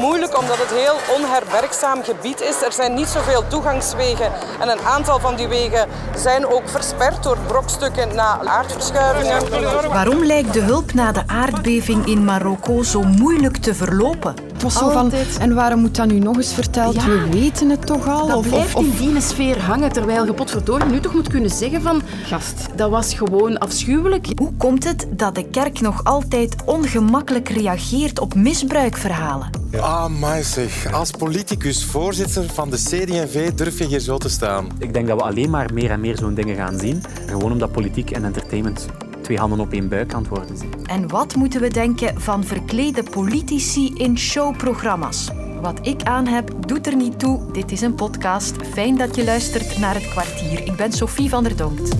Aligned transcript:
moeilijk 0.00 0.38
omdat 0.38 0.56
het 0.58 0.70
heel 0.70 1.16
onherbergzaam 1.16 2.02
gebied 2.02 2.40
is. 2.40 2.62
Er 2.62 2.72
zijn 2.72 2.94
niet 2.94 3.08
zoveel 3.08 3.44
toegangswegen 3.48 4.32
en 4.60 4.68
een 4.68 4.80
aantal 4.80 5.18
van 5.18 5.36
die 5.36 5.48
wegen 5.48 5.88
zijn 6.16 6.46
ook 6.46 6.68
versperd 6.68 7.22
door 7.22 7.38
brokstukken 7.46 8.14
na 8.14 8.40
aardverschuivingen. 8.44 9.88
Waarom 9.88 10.24
lijkt 10.24 10.52
de 10.52 10.60
hulp 10.60 10.92
na 10.92 11.12
de 11.12 11.22
aardbeving 11.26 12.06
in 12.06 12.24
Marokko 12.24 12.82
zo 12.82 13.02
moeilijk 13.02 13.56
te 13.56 13.74
verlopen? 13.74 14.49
Het 14.60 14.72
was 14.72 14.82
zo 14.82 14.90
van, 14.90 15.12
en 15.40 15.54
waarom 15.54 15.80
moet 15.80 15.96
dat 15.96 16.06
nu 16.06 16.18
nog 16.18 16.36
eens 16.36 16.52
verteld? 16.52 16.94
Ja. 16.94 17.06
We 17.06 17.28
weten 17.30 17.70
het 17.70 17.86
toch 17.86 18.08
al? 18.08 18.26
Dat 18.26 18.36
of, 18.36 18.48
blijft 18.48 18.74
of, 18.74 19.00
in 19.00 19.12
die 19.12 19.20
sfeer 19.20 19.62
hangen, 19.62 19.92
terwijl 19.92 20.26
je 20.26 20.32
potverdorie 20.32 20.86
nu 20.86 21.00
toch 21.00 21.14
moet 21.14 21.28
kunnen 21.28 21.50
zeggen 21.50 21.82
van... 21.82 22.02
Gast, 22.24 22.66
dat 22.76 22.90
was 22.90 23.14
gewoon 23.14 23.58
afschuwelijk. 23.58 24.26
Hoe 24.36 24.52
komt 24.56 24.84
het 24.84 25.06
dat 25.10 25.34
de 25.34 25.44
kerk 25.44 25.80
nog 25.80 26.04
altijd 26.04 26.54
ongemakkelijk 26.64 27.48
reageert 27.48 28.18
op 28.18 28.34
misbruikverhalen? 28.34 29.50
Ah, 29.80 30.06
maar 30.06 30.42
zeg. 30.42 30.92
Als 30.92 31.10
politicus, 31.10 31.84
voorzitter 31.84 32.44
van 32.52 32.70
de 32.70 32.76
CD&V, 32.76 33.52
durf 33.52 33.78
je 33.78 33.86
hier 33.86 34.00
zo 34.00 34.18
te 34.18 34.28
staan. 34.28 34.68
Ik 34.78 34.92
denk 34.92 35.06
dat 35.06 35.16
we 35.18 35.24
alleen 35.24 35.50
maar 35.50 35.70
meer 35.74 35.90
en 35.90 36.00
meer 36.00 36.16
zo'n 36.16 36.34
dingen 36.34 36.56
gaan 36.56 36.78
zien. 36.78 37.02
Gewoon 37.26 37.52
omdat 37.52 37.72
politiek 37.72 38.10
en 38.10 38.24
entertainment 38.24 38.86
twee 39.30 39.42
handen 39.42 39.66
op 39.66 39.72
één 39.72 39.88
buik 39.88 40.10
zijn. 40.54 40.86
En 40.86 41.08
wat 41.08 41.34
moeten 41.34 41.60
we 41.60 41.68
denken 41.68 42.20
van 42.20 42.44
verklede 42.44 43.02
politici 43.02 43.94
in 43.94 44.18
showprogramma's? 44.18 45.30
Wat 45.60 45.86
ik 45.86 46.02
aan 46.02 46.26
heb, 46.26 46.50
doet 46.66 46.86
er 46.86 46.96
niet 46.96 47.18
toe. 47.18 47.52
Dit 47.52 47.70
is 47.72 47.80
een 47.80 47.94
podcast. 47.94 48.56
Fijn 48.72 48.96
dat 48.96 49.16
je 49.16 49.24
luistert 49.24 49.78
naar 49.78 49.94
het 49.94 50.08
kwartier. 50.08 50.66
Ik 50.66 50.76
ben 50.76 50.92
Sophie 50.92 51.28
van 51.28 51.42
der 51.42 51.56
Donkt. 51.56 51.96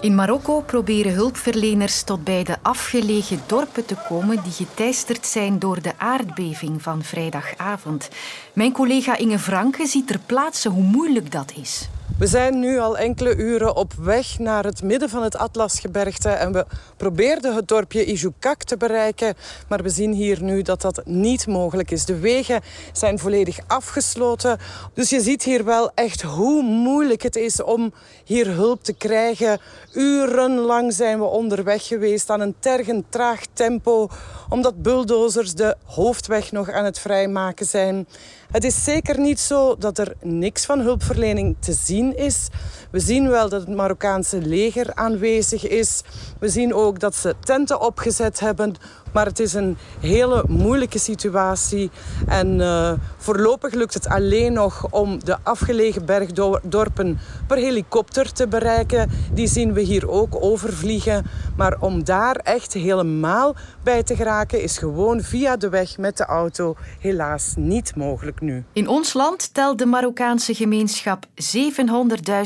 In 0.00 0.14
Marokko 0.14 0.60
proberen 0.60 1.12
hulpverleners 1.12 2.02
tot 2.02 2.24
bij 2.24 2.44
de 2.44 2.56
afgelegen 2.62 3.40
dorpen 3.46 3.84
te 3.84 3.96
komen 4.08 4.42
die 4.42 4.52
geteisterd 4.52 5.26
zijn 5.26 5.58
door 5.58 5.82
de 5.82 5.92
aardbeving 5.98 6.82
van 6.82 7.02
vrijdagavond. 7.02 8.08
Mijn 8.52 8.72
collega 8.72 9.16
Inge 9.16 9.38
Franke 9.38 9.86
ziet 9.86 10.06
ter 10.06 10.18
plaatse 10.26 10.68
hoe 10.68 10.82
moeilijk 10.82 11.32
dat 11.32 11.52
is. 11.60 11.88
We 12.22 12.28
zijn 12.28 12.58
nu 12.58 12.78
al 12.78 12.98
enkele 12.98 13.36
uren 13.36 13.76
op 13.76 13.92
weg 13.92 14.38
naar 14.38 14.64
het 14.64 14.82
midden 14.82 15.08
van 15.08 15.22
het 15.22 15.36
Atlasgebergte 15.36 16.28
en 16.28 16.52
we 16.52 16.66
probeerden 16.96 17.54
het 17.54 17.68
dorpje 17.68 18.04
Ijoukak 18.04 18.62
te 18.62 18.76
bereiken, 18.76 19.34
maar 19.68 19.82
we 19.82 19.88
zien 19.88 20.12
hier 20.12 20.42
nu 20.42 20.62
dat 20.62 20.80
dat 20.80 21.02
niet 21.04 21.46
mogelijk 21.46 21.90
is. 21.90 22.04
De 22.04 22.18
wegen 22.18 22.60
zijn 22.92 23.18
volledig 23.18 23.58
afgesloten, 23.66 24.58
dus 24.94 25.10
je 25.10 25.20
ziet 25.20 25.42
hier 25.42 25.64
wel 25.64 25.90
echt 25.94 26.22
hoe 26.22 26.62
moeilijk 26.62 27.22
het 27.22 27.36
is 27.36 27.62
om 27.62 27.92
hier 28.24 28.46
hulp 28.46 28.84
te 28.84 28.92
krijgen. 28.92 29.60
Urenlang 29.92 30.92
zijn 30.92 31.18
we 31.18 31.24
onderweg 31.24 31.86
geweest 31.86 32.30
aan 32.30 32.40
een 32.40 32.54
tergend 32.58 33.04
traag 33.08 33.40
tempo, 33.52 34.08
omdat 34.48 34.82
bulldozers 34.82 35.54
de 35.54 35.76
hoofdweg 35.84 36.52
nog 36.52 36.70
aan 36.70 36.84
het 36.84 36.98
vrijmaken 36.98 37.66
zijn. 37.66 38.06
Het 38.52 38.64
is 38.64 38.84
zeker 38.84 39.20
niet 39.20 39.40
zo 39.40 39.76
dat 39.78 39.98
er 39.98 40.14
niks 40.20 40.64
van 40.64 40.80
hulpverlening 40.80 41.56
te 41.58 41.72
zien 41.72 42.16
is. 42.16 42.48
We 42.90 43.00
zien 43.00 43.28
wel 43.28 43.48
dat 43.48 43.60
het 43.60 43.76
Marokkaanse 43.76 44.40
leger 44.40 44.94
aanwezig 44.94 45.68
is. 45.68 46.02
We 46.38 46.48
zien 46.48 46.74
ook 46.74 47.00
dat 47.00 47.14
ze 47.14 47.34
tenten 47.40 47.80
opgezet 47.80 48.40
hebben. 48.40 48.74
Maar 49.12 49.26
het 49.26 49.38
is 49.38 49.52
een 49.52 49.76
hele 50.00 50.44
moeilijke 50.48 50.98
situatie. 50.98 51.90
En 52.26 52.60
eh, 52.60 52.92
voorlopig 53.16 53.72
lukt 53.72 53.94
het 53.94 54.08
alleen 54.08 54.52
nog 54.52 54.86
om 54.90 55.24
de 55.24 55.36
afgelegen 55.42 56.04
bergdorpen 56.04 57.18
per 57.46 57.56
helikopter 57.56 58.32
te 58.32 58.48
bereiken. 58.48 59.10
Die 59.32 59.46
zien 59.46 59.72
we 59.72 59.80
hier 59.80 60.10
ook 60.10 60.44
overvliegen. 60.44 61.26
Maar 61.56 61.76
om 61.80 62.04
daar 62.04 62.36
echt 62.36 62.72
helemaal 62.72 63.54
bij 63.82 64.02
te 64.02 64.16
geraken 64.16 64.62
is 64.62 64.78
gewoon 64.78 65.20
via 65.20 65.56
de 65.56 65.68
weg 65.68 65.98
met 65.98 66.16
de 66.16 66.24
auto 66.24 66.76
helaas 66.98 67.52
niet 67.56 67.96
mogelijk 67.96 68.40
nu. 68.40 68.64
In 68.72 68.88
ons 68.88 69.12
land 69.12 69.54
telt 69.54 69.78
de 69.78 69.86
Marokkaanse 69.86 70.54
gemeenschap 70.54 71.26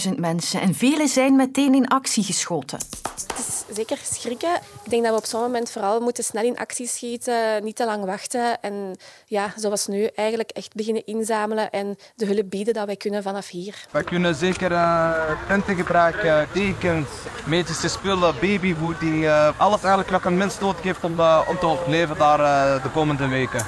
700.000 0.08 0.12
mensen 0.16 0.60
en 0.60 0.74
velen 0.74 1.08
zijn 1.08 1.36
meteen 1.36 1.74
in 1.74 1.88
actie 1.88 2.24
geschoten. 2.24 2.78
Het 2.78 3.46
is 3.48 3.76
zeker 3.76 3.98
schrikken. 4.02 4.54
Ik 4.84 4.90
denk 4.90 5.02
dat 5.02 5.12
we 5.12 5.18
op 5.18 5.26
zo'n 5.26 5.40
moment 5.40 5.70
vooral 5.70 6.00
moeten 6.00 6.24
snel 6.24 6.44
in 6.44 6.55
actie 6.56 6.86
schieten, 6.86 7.64
niet 7.64 7.76
te 7.76 7.84
lang 7.84 8.04
wachten. 8.04 8.60
En 8.60 8.96
ja, 9.26 9.52
zoals 9.56 9.86
nu, 9.86 10.04
eigenlijk 10.14 10.50
echt 10.50 10.74
beginnen 10.74 11.06
inzamelen 11.06 11.70
en 11.70 11.96
de 12.14 12.26
hulp 12.26 12.50
bieden 12.50 12.74
dat 12.74 12.86
wij 12.86 12.96
kunnen 12.96 13.22
vanaf 13.22 13.48
hier. 13.48 13.86
We 13.90 14.04
kunnen 14.04 14.34
zeker 14.34 14.72
eh 14.72 15.26
tenten 15.48 15.76
gebruiken, 15.76 16.48
dekens, 16.52 17.08
medische 17.46 17.88
spullen, 17.88 18.34
babyfood, 18.40 19.00
die 19.00 19.26
eh, 19.26 19.60
alles 19.60 19.80
eigenlijk 19.80 20.10
wat 20.10 20.24
een 20.24 20.36
mens 20.36 20.60
nodig 20.60 20.82
heeft 20.82 21.04
om, 21.04 21.20
eh, 21.20 21.40
om 21.48 21.58
te 21.58 21.66
overleven 21.66 22.18
daar 22.18 22.40
eh, 22.40 22.82
de 22.82 22.90
komende 22.90 23.28
weken. 23.28 23.66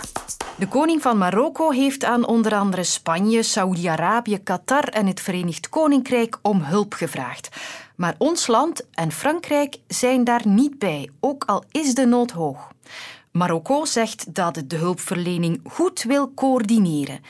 De 0.57 0.69
koning 0.69 1.03
van 1.03 1.19
Marokko 1.19 1.71
heeft 1.71 2.05
aan 2.05 2.27
onder 2.27 2.55
andere 2.55 2.85
Spanje, 2.85 3.43
Saoedi-Arabië, 3.43 4.43
Qatar 4.43 4.85
en 4.85 5.07
het 5.07 5.21
Verenigd 5.21 5.69
Koninkrijk 5.69 6.39
om 6.43 6.63
hulp 6.63 6.93
gevraagd. 6.93 7.49
Maar 7.99 8.15
ons 8.19 8.47
land 8.47 8.87
en 8.91 9.13
Frankrijk 9.13 9.77
zijn 9.87 10.25
daar 10.25 10.47
niet 10.47 10.79
bij, 10.79 11.11
ook 11.21 11.45
al 11.45 11.65
is 11.71 11.95
de 11.95 12.07
nood 12.07 12.31
hoog. 12.31 12.73
Marokko 13.33 13.85
zegt 13.85 14.35
dat 14.35 14.57
het 14.57 14.71
de 14.71 14.77
hulpverlening 14.77 15.61
goed 15.65 16.03
wil 16.03 16.35
coördineren. 16.35 17.21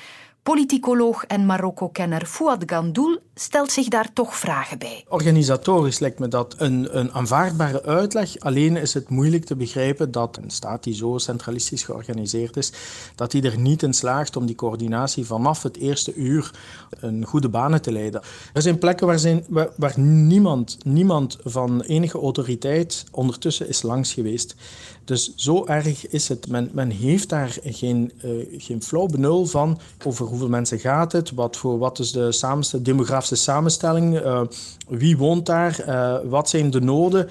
Politicoloog 0.49 1.25
en 1.25 1.47
Marokko-kenner 1.47 2.27
Fouad 2.27 2.63
Gandoul 2.67 3.19
stelt 3.35 3.73
zich 3.73 3.89
daar 3.89 4.13
toch 4.13 4.37
vragen 4.37 4.79
bij. 4.79 5.05
Organisatorisch 5.09 5.99
lijkt 5.99 6.19
me 6.19 6.29
dat 6.29 6.55
een, 6.59 6.99
een 6.99 7.13
aanvaardbare 7.13 7.83
uitleg. 7.83 8.39
Alleen 8.39 8.77
is 8.77 8.95
het 8.95 9.09
moeilijk 9.09 9.45
te 9.45 9.57
begrijpen 9.57 10.11
dat 10.11 10.39
een 10.43 10.51
staat 10.51 10.85
die 10.85 10.95
zo 10.95 11.19
centralistisch 11.19 11.83
georganiseerd 11.83 12.57
is, 12.57 12.73
dat 13.15 13.31
die 13.31 13.43
er 13.43 13.59
niet 13.59 13.83
in 13.83 13.93
slaagt 13.93 14.37
om 14.37 14.47
die 14.47 14.55
coördinatie 14.55 15.27
vanaf 15.27 15.63
het 15.63 15.77
eerste 15.77 16.15
uur 16.15 16.51
een 17.01 17.25
goede 17.25 17.49
banen 17.49 17.83
te 17.83 17.93
leiden. 17.93 18.23
Er 18.53 18.63
zijn 18.63 18.79
plekken 18.79 19.07
waar, 19.07 19.19
zijn, 19.19 19.45
waar, 19.49 19.69
waar 19.77 19.99
niemand, 20.01 20.79
niemand 20.85 21.39
van 21.45 21.81
enige 21.81 22.19
autoriteit 22.19 23.05
ondertussen 23.11 23.69
is 23.69 23.83
langs 23.83 24.13
geweest. 24.13 24.55
Dus 25.09 25.33
zo 25.35 25.67
erg 25.67 26.09
is 26.09 26.29
het. 26.29 26.49
Men, 26.49 26.71
men 26.73 26.91
heeft 26.91 27.29
daar 27.29 27.57
geen, 27.65 28.13
uh, 28.25 28.47
geen 28.59 28.83
flauw 28.83 29.07
benul 29.07 29.47
van 29.47 29.81
over 30.05 30.27
hoeveel 30.27 30.49
mensen 30.49 30.79
gaat 30.79 31.13
het, 31.13 31.31
wat, 31.31 31.57
voor, 31.57 31.79
wat 31.79 31.99
is 31.99 32.13
de 32.13 32.83
demografische 32.83 33.37
samenstelling, 33.37 34.21
uh, 34.21 34.41
wie 34.89 35.17
woont 35.17 35.47
daar, 35.47 35.85
uh, 35.89 36.17
wat 36.25 36.49
zijn 36.49 36.71
de 36.71 36.81
noden, 36.81 37.29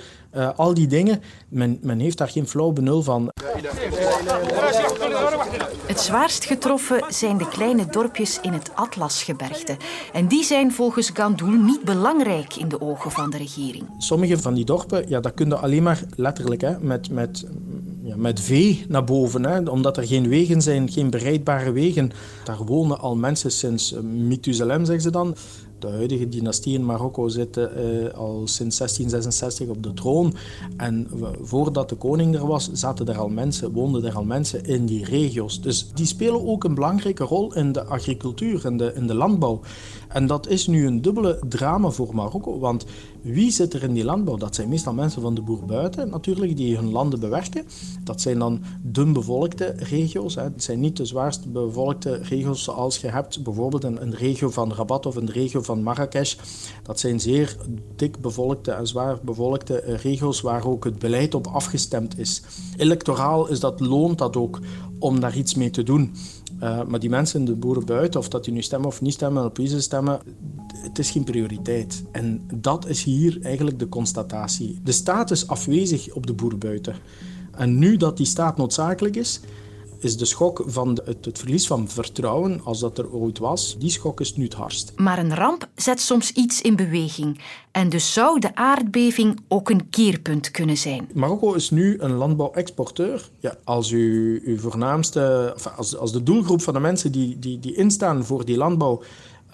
al 0.55 0.73
die 0.73 0.87
dingen. 0.87 1.21
Men, 1.47 1.79
men 1.81 1.99
heeft 1.99 2.17
daar 2.17 2.29
geen 2.29 2.47
flauw 2.47 2.71
benul 2.71 3.03
van. 3.03 3.31
Zwaarst 5.97 6.45
getroffen 6.45 7.05
zijn 7.09 7.37
de 7.37 7.47
kleine 7.47 7.85
dorpjes 7.85 8.39
in 8.41 8.53
het 8.53 8.71
Atlasgebergte. 8.75 9.77
En 10.13 10.27
die 10.27 10.43
zijn 10.43 10.71
volgens 10.71 11.09
Gandoul 11.13 11.51
niet 11.51 11.83
belangrijk 11.83 12.55
in 12.55 12.67
de 12.67 12.81
ogen 12.81 13.11
van 13.11 13.29
de 13.29 13.37
regering. 13.37 13.83
Sommige 13.97 14.37
van 14.37 14.53
die 14.53 14.65
dorpen, 14.65 15.09
ja, 15.09 15.19
dat 15.19 15.33
kun 15.33 15.61
alleen 15.61 15.83
maar 15.83 16.03
letterlijk 16.15 16.61
hè, 16.61 16.79
met, 16.79 17.09
met, 17.09 17.45
ja, 18.03 18.15
met 18.15 18.39
vee 18.39 18.85
naar 18.87 19.03
boven. 19.03 19.45
Hè, 19.45 19.69
omdat 19.69 19.97
er 19.97 20.07
geen 20.07 20.27
wegen 20.27 20.61
zijn, 20.61 20.89
geen 20.89 21.09
bereidbare 21.09 21.71
wegen. 21.71 22.11
Daar 22.43 22.63
wonen 22.65 22.99
al 22.99 23.15
mensen 23.15 23.51
sinds 23.51 23.93
uh, 23.93 24.39
zeggen 24.57 25.01
ze 25.01 25.11
dan. 25.11 25.35
De 25.79 25.87
huidige 25.87 26.29
dynastie 26.29 26.73
in 26.73 26.85
Marokko 26.85 27.27
zit 27.27 27.57
uh, 27.57 27.65
al 28.13 28.41
sinds 28.45 28.77
1666 28.77 29.67
op 29.67 29.83
de 29.83 29.93
troon. 29.93 30.33
En 30.77 31.07
voordat 31.41 31.89
de 31.89 31.95
koning 31.95 32.35
er 32.35 32.47
was, 32.47 32.71
zaten 32.71 33.07
er 33.07 33.17
al 33.17 33.29
mensen, 33.29 33.71
woonden 33.71 34.05
er 34.05 34.15
al 34.15 34.23
mensen 34.23 34.65
in 34.65 34.85
die 34.85 35.05
regio's. 35.05 35.61
Dus 35.61 35.91
die 35.93 36.05
spelen 36.05 36.47
ook 36.47 36.63
een 36.63 36.73
belangrijke 36.73 37.23
rol 37.23 37.55
in 37.55 37.71
de 37.71 37.83
agricultuur 37.83 38.65
en 38.65 38.77
de, 38.77 38.91
in 38.95 39.07
de 39.07 39.13
landbouw. 39.13 39.59
En 40.07 40.27
dat 40.27 40.47
is 40.47 40.67
nu 40.67 40.87
een 40.87 41.01
dubbele 41.01 41.39
drama 41.47 41.89
voor 41.89 42.15
Marokko. 42.15 42.59
Want 42.59 42.85
wie 43.21 43.51
zit 43.51 43.73
er 43.73 43.83
in 43.83 43.93
die 43.93 44.03
landbouw? 44.03 44.37
Dat 44.37 44.55
zijn 44.55 44.69
meestal 44.69 44.93
mensen 44.93 45.21
van 45.21 45.35
de 45.35 45.41
boer 45.41 45.65
buiten 45.65 46.09
natuurlijk, 46.09 46.57
die 46.57 46.75
hun 46.75 46.91
landen 46.91 47.19
bewerken. 47.19 47.65
Dat 48.03 48.21
zijn 48.21 48.39
dan 48.39 48.61
dun 48.81 49.13
bevolkte 49.13 49.73
regio's. 49.77 50.35
Hè. 50.35 50.43
Het 50.43 50.63
zijn 50.63 50.79
niet 50.79 50.97
de 50.97 51.05
zwaarst 51.05 51.51
bevolkte 51.51 52.19
regio's 52.23 52.63
zoals 52.63 52.97
je 52.97 53.07
hebt 53.07 53.43
bijvoorbeeld 53.43 53.83
een 53.83 54.15
regio 54.15 54.49
van 54.49 54.73
Rabat 54.73 55.05
of 55.05 55.15
een 55.15 55.29
regio 55.31 55.61
van 55.67 55.83
Marrakesh. 55.83 56.35
Dat 56.83 56.99
zijn 56.99 57.19
zeer 57.19 57.57
dik 57.95 58.21
bevolkte 58.21 58.71
en 58.71 58.87
zwaar 58.87 59.17
bevolkte 59.21 59.75
regio's 60.01 60.41
waar 60.41 60.65
ook 60.65 60.83
het 60.83 60.99
beleid 60.99 61.35
op 61.35 61.47
afgestemd 61.47 62.19
is. 62.19 62.41
Electoraal 62.77 63.47
is 63.47 63.59
dat, 63.59 63.79
loont 63.79 64.17
dat 64.17 64.35
ook 64.35 64.59
om 64.99 65.19
daar 65.19 65.37
iets 65.37 65.55
mee 65.55 65.69
te 65.69 65.83
doen. 65.83 66.13
Uh, 66.63 66.83
maar 66.83 66.99
die 66.99 67.09
mensen, 67.09 67.45
de 67.45 67.55
boeren 67.55 67.85
buiten, 67.85 68.19
of 68.19 68.29
dat 68.29 68.43
die 68.43 68.53
nu 68.53 68.61
stemmen 68.61 68.89
of 68.89 69.01
niet 69.01 69.13
stemmen, 69.13 69.45
op 69.45 69.57
wie 69.57 69.67
ze 69.67 69.81
stemmen, 69.81 70.19
het 70.75 70.99
is 70.99 71.11
geen 71.11 71.23
prioriteit. 71.23 72.03
En 72.11 72.47
dat 72.53 72.87
is 72.87 73.03
hier 73.03 73.37
eigenlijk 73.41 73.79
de 73.79 73.89
constatatie. 73.89 74.79
De 74.83 74.91
staat 74.91 75.31
is 75.31 75.47
afwezig 75.47 76.13
op 76.13 76.27
de 76.27 76.33
boeren 76.33 76.59
buiten. 76.59 76.95
En 77.51 77.77
nu 77.77 77.97
dat 77.97 78.17
die 78.17 78.25
staat 78.25 78.57
noodzakelijk 78.57 79.15
is, 79.15 79.39
is 79.99 80.17
de 80.17 80.25
schok 80.25 80.63
van 80.65 80.99
het, 81.05 81.29
verlies 81.33 81.67
van 81.67 81.89
vertrouwen, 81.89 82.61
als 82.63 82.79
dat 82.79 82.97
er 82.97 83.11
ooit 83.11 83.37
was, 83.37 83.75
die 83.79 83.89
schok 83.89 84.19
is 84.19 84.35
nu 84.35 84.43
het 84.43 84.53
hardst. 84.53 84.93
Maar 84.95 85.19
een 85.19 85.35
ramp 85.35 85.67
zet 85.75 85.99
soms 85.99 86.31
iets 86.31 86.61
in 86.61 86.75
beweging. 86.75 87.41
En 87.71 87.89
dus 87.89 88.13
zou 88.13 88.39
de 88.39 88.55
aardbeving 88.55 89.39
ook 89.47 89.69
een 89.69 89.89
keerpunt 89.89 90.51
kunnen 90.51 90.77
zijn. 90.77 91.09
Marokko 91.13 91.53
is 91.53 91.69
nu 91.69 91.99
een 91.99 92.13
landbouwexporteur. 92.13 93.29
Ja, 93.39 93.57
als 93.63 93.91
u, 93.91 94.41
uw 94.45 94.59
voornaamste, 94.59 95.55
als, 95.75 95.97
als 95.97 96.11
de 96.11 96.23
doelgroep 96.23 96.61
van 96.61 96.73
de 96.73 96.79
mensen 96.79 97.11
die, 97.11 97.39
die, 97.39 97.59
die 97.59 97.75
instaan 97.75 98.25
voor 98.25 98.45
die 98.45 98.57
landbouw 98.57 99.01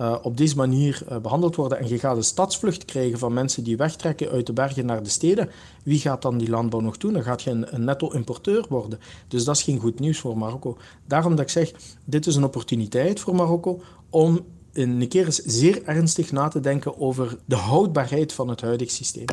uh, 0.01 0.16
op 0.22 0.38
deze 0.38 0.56
manier 0.56 1.04
uh, 1.12 1.18
behandeld 1.18 1.56
worden 1.56 1.80
en 1.80 1.88
je 1.88 2.00
gaat 2.00 2.18
een 2.18 2.24
stadsvlucht 2.24 2.86
krijgen 2.86 3.19
van 3.19 3.34
mensen 3.34 3.63
die 3.63 3.78
wegtrekken 3.78 4.30
uit 4.30 4.45
de 4.45 4.54
bergen 4.54 4.86
naar 4.86 5.04
de 5.04 5.10
steden, 5.10 5.50
wie 5.84 6.00
gaat 6.00 6.22
dan 6.22 6.38
die 6.38 6.50
landbouw 6.50 6.80
nog 6.80 6.98
doen? 6.98 7.13
Dan 7.13 7.24
gaat 7.24 7.42
je 7.42 7.50
een, 7.50 7.75
een 7.75 7.84
netto-importeur 7.84 8.66
worden. 8.69 9.00
Dus 9.28 9.44
dat 9.44 9.56
is 9.56 9.63
geen 9.63 9.80
goed 9.80 10.00
nieuws 10.00 10.19
voor 10.19 10.38
Marokko. 10.38 10.78
Daarom 11.07 11.36
dat 11.36 11.45
ik 11.45 11.50
zeg, 11.50 11.72
dit 12.06 12.28
is 12.28 12.36
een 12.36 12.44
opportuniteit 12.44 13.19
voor 13.19 13.36
Marokko 13.36 13.81
om 14.10 14.40
een 14.74 15.07
keer 15.07 15.25
eens 15.25 15.44
zeer 15.45 15.84
ernstig 15.84 16.31
na 16.31 16.48
te 16.48 16.60
denken 16.60 17.00
over 17.00 17.38
de 17.45 17.56
houdbaarheid 17.56 18.34
van 18.34 18.48
het 18.48 18.62
huidige 18.62 18.92
systeem. 18.92 19.25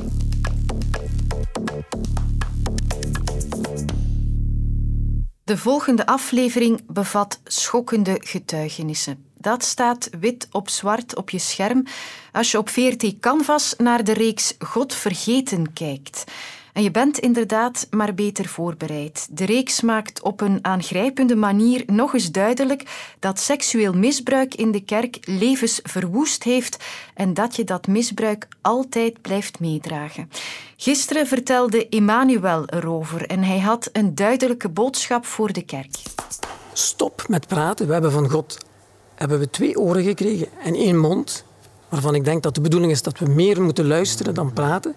De 5.44 5.56
volgende 5.56 6.06
aflevering 6.06 6.80
bevat 6.86 7.40
schokkende 7.44 8.16
getuigenissen. 8.18 9.29
Dat 9.40 9.64
staat 9.64 10.08
wit 10.20 10.48
op 10.50 10.68
zwart 10.68 11.16
op 11.16 11.30
je 11.30 11.38
scherm 11.38 11.86
als 12.32 12.50
je 12.50 12.58
op 12.58 12.68
VRT 12.68 13.20
Canvas 13.20 13.74
naar 13.78 14.04
de 14.04 14.12
reeks 14.12 14.54
God 14.58 14.94
vergeten 14.94 15.72
kijkt. 15.72 16.24
En 16.72 16.82
je 16.82 16.90
bent 16.90 17.18
inderdaad 17.18 17.86
maar 17.90 18.14
beter 18.14 18.46
voorbereid. 18.46 19.28
De 19.30 19.44
reeks 19.44 19.80
maakt 19.80 20.22
op 20.22 20.40
een 20.40 20.58
aangrijpende 20.62 21.36
manier 21.36 21.82
nog 21.86 22.14
eens 22.14 22.30
duidelijk 22.30 23.12
dat 23.18 23.38
seksueel 23.38 23.92
misbruik 23.92 24.54
in 24.54 24.70
de 24.70 24.84
kerk 24.84 25.18
levens 25.20 25.80
verwoest 25.82 26.42
heeft 26.42 26.84
en 27.14 27.34
dat 27.34 27.56
je 27.56 27.64
dat 27.64 27.86
misbruik 27.86 28.48
altijd 28.60 29.20
blijft 29.20 29.60
meedragen. 29.60 30.30
Gisteren 30.76 31.26
vertelde 31.26 31.88
Emmanuel 31.88 32.66
erover 32.66 33.26
en 33.26 33.42
hij 33.42 33.60
had 33.60 33.88
een 33.92 34.14
duidelijke 34.14 34.68
boodschap 34.68 35.26
voor 35.26 35.52
de 35.52 35.62
kerk. 35.62 35.96
Stop 36.72 37.24
met 37.28 37.46
praten. 37.46 37.86
We 37.86 37.92
hebben 37.92 38.12
van 38.12 38.30
God 38.30 38.68
hebben 39.20 39.38
we 39.38 39.50
twee 39.50 39.78
oren 39.78 40.04
gekregen 40.04 40.48
en 40.64 40.74
één 40.74 40.98
mond, 40.98 41.44
waarvan 41.88 42.14
ik 42.14 42.24
denk 42.24 42.42
dat 42.42 42.54
de 42.54 42.60
bedoeling 42.60 42.92
is 42.92 43.02
dat 43.02 43.18
we 43.18 43.28
meer 43.28 43.62
moeten 43.62 43.86
luisteren 43.86 44.34
dan 44.34 44.52
praten. 44.52 44.94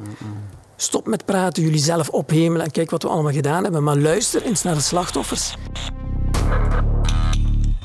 Stop 0.76 1.08
met 1.08 1.26
praten, 1.26 1.64
jullie 1.64 1.80
zelf 1.80 2.10
ophemelen 2.10 2.66
en 2.66 2.72
kijk 2.72 2.90
wat 2.90 3.04
we 3.04 3.10
allemaal 3.10 3.32
gedaan 3.32 3.64
hebben, 3.64 3.84
maar 3.84 3.98
luister 3.98 4.44
eens 4.44 4.64
naar 4.64 4.76
de 4.76 4.82
slachtoffers. 4.82 5.56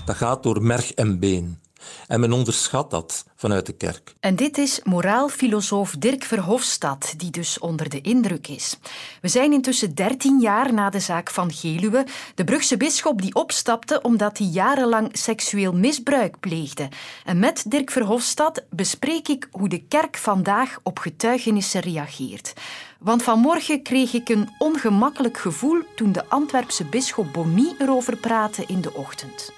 Dat 0.05 0.17
gaat 0.17 0.43
door 0.43 0.63
merg 0.63 0.93
en 0.93 1.19
been. 1.19 1.59
En 2.07 2.21
men 2.21 2.33
onderschat 2.33 2.91
dat 2.91 3.25
vanuit 3.37 3.67
de 3.67 3.73
kerk. 3.73 4.15
En 4.21 4.37
dit 4.37 4.59
is 4.59 4.81
moraalfilosoof 4.85 5.97
Dirk 5.99 6.25
Verhofstadt, 6.25 7.19
die 7.19 7.31
dus 7.31 7.59
onder 7.59 7.89
de 7.89 8.01
indruk 8.01 8.49
is. 8.49 8.79
We 9.21 9.29
zijn 9.29 9.53
intussen 9.53 9.95
dertien 9.95 10.41
jaar 10.41 10.73
na 10.73 10.91
de 10.91 11.01
zaak 11.01 11.31
van 11.31 11.53
Geluwe, 11.53 12.07
de 12.35 12.45
Brugse 12.45 12.77
bisschop 12.77 13.23
die 13.23 13.35
opstapte 13.35 14.03
omdat 14.03 14.39
hij 14.39 14.47
jarenlang 14.47 15.09
seksueel 15.13 15.73
misbruik 15.73 16.41
pleegde. 16.41 16.89
En 17.25 17.39
met 17.39 17.65
Dirk 17.69 17.91
Verhofstadt 17.91 18.63
bespreek 18.71 19.29
ik 19.29 19.49
hoe 19.51 19.69
de 19.69 19.83
kerk 19.89 20.17
vandaag 20.17 20.79
op 20.83 20.99
getuigenissen 20.99 21.81
reageert. 21.81 22.53
Want 22.99 23.23
vanmorgen 23.23 23.83
kreeg 23.83 24.13
ik 24.13 24.29
een 24.29 24.49
ongemakkelijk 24.59 25.39
gevoel 25.39 25.83
toen 25.97 26.13
de 26.13 26.29
Antwerpse 26.29 26.85
bisschop 26.85 27.33
Bonny 27.33 27.75
erover 27.79 28.17
praatte 28.17 28.65
in 28.67 28.81
de 28.81 28.95
ochtend. 28.95 29.58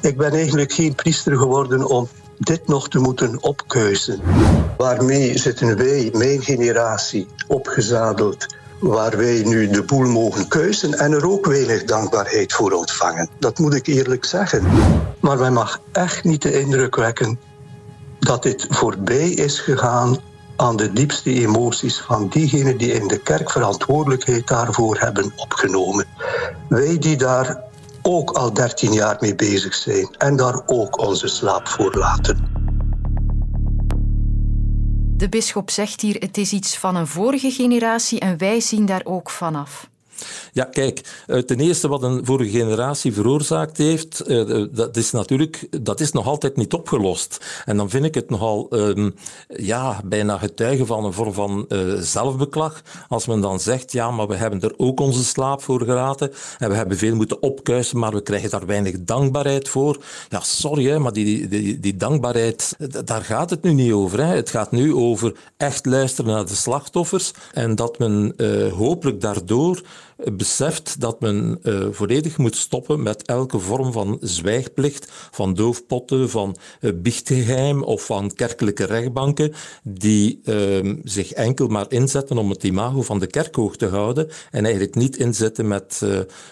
Ik 0.00 0.16
ben 0.16 0.32
eigenlijk 0.32 0.72
geen 0.72 0.94
priester 0.94 1.36
geworden 1.36 1.86
om 1.86 2.08
dit 2.38 2.66
nog 2.66 2.88
te 2.88 2.98
moeten 2.98 3.42
opkeuzen. 3.42 4.20
Waarmee 4.76 5.38
zitten 5.38 5.76
wij, 5.76 6.10
mijn 6.12 6.42
generatie, 6.42 7.26
opgezadeld, 7.46 8.46
waar 8.80 9.16
wij 9.16 9.42
nu 9.44 9.68
de 9.68 9.82
boel 9.82 10.06
mogen 10.06 10.48
keuzen 10.48 10.92
en 10.92 11.12
er 11.12 11.28
ook 11.28 11.46
weinig 11.46 11.84
dankbaarheid 11.84 12.52
voor 12.52 12.72
ontvangen. 12.72 13.28
Dat 13.38 13.58
moet 13.58 13.74
ik 13.74 13.86
eerlijk 13.86 14.24
zeggen. 14.24 14.66
Maar 15.20 15.38
men 15.38 15.52
mag 15.52 15.80
echt 15.92 16.24
niet 16.24 16.42
de 16.42 16.60
indruk 16.60 16.96
wekken 16.96 17.38
dat 18.18 18.42
dit 18.42 18.66
voorbij 18.70 19.30
is 19.30 19.60
gegaan 19.60 20.18
aan 20.56 20.76
de 20.76 20.92
diepste 20.92 21.32
emoties 21.32 22.00
van 22.00 22.28
diegenen 22.28 22.76
die 22.76 22.92
in 22.92 23.08
de 23.08 23.18
kerk 23.18 23.50
verantwoordelijkheid 23.50 24.46
daarvoor 24.46 24.98
hebben 24.98 25.32
opgenomen. 25.36 26.06
Wij 26.68 26.98
die 26.98 27.16
daar 27.16 27.62
ook 28.02 28.30
al 28.30 28.52
13 28.52 28.92
jaar 28.92 29.16
mee 29.20 29.34
bezig 29.34 29.74
zijn 29.74 30.08
en 30.18 30.36
daar 30.36 30.62
ook 30.66 30.98
onze 30.98 31.28
slaap 31.28 31.68
voor 31.68 31.94
laten. 31.94 32.56
De 35.16 35.28
bisschop 35.28 35.70
zegt 35.70 36.00
hier: 36.00 36.16
het 36.18 36.36
is 36.36 36.52
iets 36.52 36.78
van 36.78 36.96
een 36.96 37.06
vorige 37.06 37.50
generatie 37.50 38.20
en 38.20 38.38
wij 38.38 38.60
zien 38.60 38.86
daar 38.86 39.02
ook 39.04 39.30
vanaf. 39.30 39.87
Ja, 40.52 40.64
kijk, 40.64 41.00
eh, 41.26 41.38
ten 41.38 41.60
eerste 41.60 41.88
wat 41.88 42.02
een 42.02 42.24
vorige 42.24 42.58
generatie 42.58 43.12
veroorzaakt 43.12 43.76
heeft, 43.76 44.20
eh, 44.20 44.64
dat 44.70 44.96
is 44.96 45.10
natuurlijk 45.10 45.68
dat 45.82 46.00
is 46.00 46.12
nog 46.12 46.26
altijd 46.26 46.56
niet 46.56 46.72
opgelost. 46.72 47.62
En 47.64 47.76
dan 47.76 47.90
vind 47.90 48.04
ik 48.04 48.14
het 48.14 48.30
nogal 48.30 48.66
um, 48.70 49.14
ja, 49.48 50.00
bijna 50.04 50.38
getuigen 50.38 50.86
van 50.86 51.04
een 51.04 51.12
vorm 51.12 51.32
van 51.32 51.66
zelfbeklag. 51.98 52.82
Als 53.08 53.26
men 53.26 53.40
dan 53.40 53.60
zegt, 53.60 53.92
ja, 53.92 54.10
maar 54.10 54.28
we 54.28 54.34
hebben 54.34 54.60
er 54.60 54.74
ook 54.76 55.00
onze 55.00 55.24
slaap 55.24 55.62
voor 55.62 55.80
gelaten 55.82 56.32
en 56.58 56.68
we 56.68 56.74
hebben 56.74 56.96
veel 56.96 57.14
moeten 57.14 57.42
opkuisen, 57.42 57.98
maar 57.98 58.12
we 58.12 58.22
krijgen 58.22 58.50
daar 58.50 58.66
weinig 58.66 58.94
dankbaarheid 58.98 59.68
voor. 59.68 60.02
Ja, 60.28 60.40
sorry, 60.40 60.96
maar 60.96 61.12
die, 61.12 61.48
die, 61.48 61.80
die 61.80 61.96
dankbaarheid, 61.96 62.76
daar 63.04 63.24
gaat 63.24 63.50
het 63.50 63.62
nu 63.62 63.72
niet 63.72 63.92
over. 63.92 64.24
Hè. 64.24 64.34
Het 64.34 64.50
gaat 64.50 64.70
nu 64.70 64.94
over 64.94 65.36
echt 65.56 65.86
luisteren 65.86 66.32
naar 66.32 66.46
de 66.46 66.54
slachtoffers 66.54 67.32
en 67.52 67.74
dat 67.74 67.98
men 67.98 68.34
hopelijk 68.76 69.20
daardoor 69.20 69.82
beseft 70.24 71.00
dat 71.00 71.20
men 71.20 71.58
uh, 71.62 71.86
volledig 71.90 72.38
moet 72.38 72.56
stoppen 72.56 73.02
met 73.02 73.22
elke 73.22 73.58
vorm 73.58 73.92
van 73.92 74.18
zwijgplicht, 74.20 75.10
van 75.30 75.54
doofpotten, 75.54 76.30
van 76.30 76.56
uh, 76.80 76.92
biechtgeheim 76.94 77.82
of 77.82 78.04
van 78.04 78.32
kerkelijke 78.34 78.84
rechtbanken, 78.84 79.52
die 79.82 80.40
uh, 80.44 80.94
zich 81.02 81.32
enkel 81.32 81.68
maar 81.68 81.86
inzetten 81.88 82.38
om 82.38 82.50
het 82.50 82.64
imago 82.64 83.02
van 83.02 83.18
de 83.18 83.26
kerk 83.26 83.54
hoog 83.54 83.76
te 83.76 83.86
houden 83.86 84.30
en 84.50 84.64
eigenlijk 84.64 84.94
niet 84.94 85.16
inzetten 85.16 85.68
met 85.68 86.02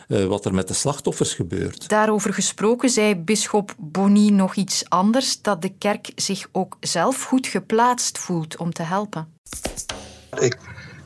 wat 0.09 0.45
er 0.45 0.55
met 0.55 0.69
de 0.69 0.75
slachtoffers 0.75 1.35
gebeurt. 1.35 1.89
Daarover 1.89 2.33
gesproken 2.33 2.91
zei 2.91 3.15
bisschop 3.15 3.75
Bonny 3.79 4.29
nog 4.29 4.55
iets 4.55 4.85
anders, 4.89 5.43
dat 5.43 5.63
de 5.63 5.73
kerk 5.79 6.13
zich 6.15 6.49
ook 6.53 6.77
zelf 6.81 7.23
goed 7.23 7.47
geplaatst 7.47 8.19
voelt 8.19 8.57
om 8.57 8.73
te 8.73 8.83
helpen. 8.83 9.29
Ik 10.39 10.59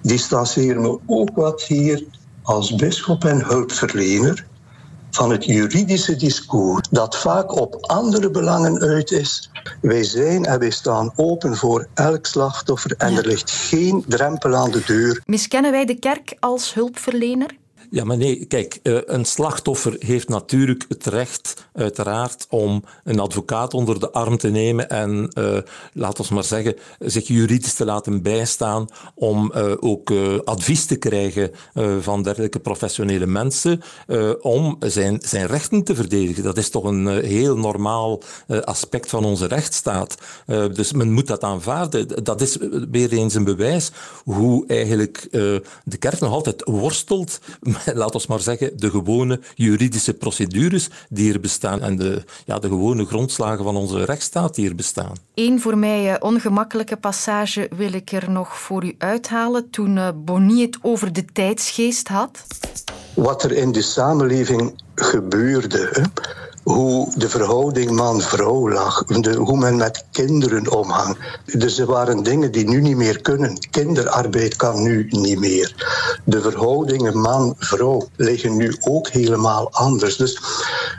distancieer 0.02 0.80
me 0.80 0.98
ook 1.06 1.30
wat 1.34 1.62
hier 1.62 2.04
als 2.42 2.74
bisschop 2.74 3.24
en 3.24 3.44
hulpverlener 3.44 4.46
van 5.10 5.30
het 5.30 5.44
juridische 5.44 6.16
discours 6.16 6.88
dat 6.90 7.16
vaak 7.16 7.60
op 7.60 7.86
andere 7.86 8.30
belangen 8.30 8.80
uit 8.80 9.10
is. 9.10 9.50
Wij 9.80 10.04
zijn 10.04 10.44
en 10.44 10.58
wij 10.58 10.70
staan 10.70 11.12
open 11.16 11.56
voor 11.56 11.88
elk 11.94 12.26
slachtoffer 12.26 12.94
en 12.96 13.16
er 13.16 13.26
ligt 13.26 13.50
geen 13.50 14.04
drempel 14.08 14.54
aan 14.54 14.70
de 14.70 14.82
deur. 14.86 15.22
Miskennen 15.24 15.70
wij 15.70 15.84
de 15.84 15.98
kerk 15.98 16.36
als 16.40 16.74
hulpverlener? 16.74 17.58
Ja, 17.92 18.04
maar 18.04 18.16
nee, 18.16 18.44
kijk, 18.44 18.80
eh, 18.82 18.98
een 19.04 19.24
slachtoffer 19.24 19.96
heeft 19.98 20.28
natuurlijk 20.28 20.84
het 20.88 21.06
recht, 21.06 21.68
uiteraard, 21.72 22.46
om 22.48 22.84
een 23.04 23.20
advocaat 23.20 23.74
onder 23.74 24.00
de 24.00 24.10
arm 24.10 24.36
te 24.36 24.48
nemen 24.48 24.88
en, 24.90 25.30
uh, 25.38 25.58
laten 25.92 26.28
we 26.28 26.34
maar 26.34 26.44
zeggen, 26.44 26.76
zich 26.98 27.26
juridisch 27.26 27.74
te 27.74 27.84
laten 27.84 28.22
bijstaan 28.22 28.88
om 29.14 29.52
uh, 29.54 29.72
ook 29.80 30.12
advies 30.44 30.86
te 30.86 30.96
krijgen 30.96 31.50
van 32.00 32.22
dergelijke 32.22 32.60
professionele 32.60 33.26
mensen 33.26 33.80
om 34.40 34.76
zijn, 34.80 35.18
zijn 35.20 35.46
rechten 35.46 35.84
te 35.84 35.94
verdedigen. 35.94 36.42
Dat 36.42 36.56
is 36.58 36.70
toch 36.70 36.84
een 36.84 37.06
heel 37.06 37.56
normaal 37.56 38.22
aspect 38.64 39.10
van 39.10 39.24
onze 39.24 39.46
rechtsstaat. 39.46 40.14
dus 40.46 40.92
men 40.92 41.12
moet 41.12 41.26
dat 41.26 41.44
aanvaarden. 41.44 42.24
Dat 42.24 42.40
is 42.40 42.58
weer 42.90 43.12
eens 43.12 43.34
een 43.34 43.44
bewijs 43.44 43.90
hoe 44.24 44.66
eigenlijk 44.66 45.28
de 45.84 45.96
kerk 45.98 46.20
nog 46.20 46.32
altijd 46.32 46.62
worstelt 46.64 47.40
laten 47.94 48.20
we 48.20 48.26
maar 48.28 48.40
zeggen, 48.40 48.70
de 48.76 48.90
gewone 48.90 49.40
juridische 49.54 50.14
procedures 50.14 50.88
die 51.08 51.32
er 51.32 51.40
bestaan 51.40 51.82
en 51.82 51.96
de, 51.96 52.22
ja, 52.46 52.58
de 52.58 52.68
gewone 52.68 53.04
grondslagen 53.04 53.64
van 53.64 53.76
onze 53.76 54.04
rechtsstaat 54.04 54.54
die 54.54 54.68
er 54.68 54.74
bestaan. 54.74 55.12
Eén 55.34 55.60
voor 55.60 55.78
mij 55.78 56.12
eh, 56.12 56.16
ongemakkelijke 56.20 56.96
passage 56.96 57.70
wil 57.76 57.92
ik 57.92 58.12
er 58.12 58.30
nog 58.30 58.58
voor 58.58 58.84
u 58.84 58.94
uithalen 58.98 59.70
toen 59.70 59.96
uh, 59.96 60.08
Bonnie 60.14 60.66
het 60.66 60.78
over 60.82 61.12
de 61.12 61.24
tijdsgeest 61.32 62.08
had. 62.08 62.46
Wat 63.14 63.42
er 63.42 63.52
in 63.52 63.72
de 63.72 63.82
samenleving 63.82 64.82
gebeurde 64.94 66.10
hoe 66.62 67.12
de 67.16 67.28
verhouding 67.28 67.90
man-vrouw 67.90 68.70
lag, 68.70 69.04
de, 69.04 69.34
hoe 69.34 69.58
men 69.58 69.76
met 69.76 70.04
kinderen 70.10 70.70
omhang. 70.76 71.16
Dus 71.44 71.78
er 71.78 71.86
waren 71.86 72.22
dingen 72.22 72.52
die 72.52 72.68
nu 72.68 72.80
niet 72.80 72.96
meer 72.96 73.20
kunnen. 73.20 73.58
Kinderarbeid 73.70 74.56
kan 74.56 74.82
nu 74.82 75.06
niet 75.10 75.38
meer. 75.38 75.74
De 76.24 76.40
verhoudingen 76.40 77.20
man-vrouw 77.20 78.08
liggen 78.16 78.56
nu 78.56 78.76
ook 78.80 79.08
helemaal 79.08 79.72
anders. 79.72 80.16
Dus 80.16 80.40